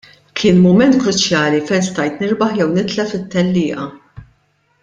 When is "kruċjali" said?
1.03-1.59